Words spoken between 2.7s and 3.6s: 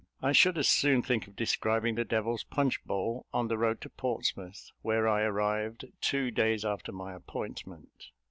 Bowl, on the